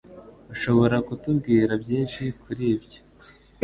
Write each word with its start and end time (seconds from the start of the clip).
Ushobora 0.53 0.95
kutubwira 1.07 1.71
byinshi 1.83 2.23
kuri 2.41 2.63
ibyo? 2.75 2.99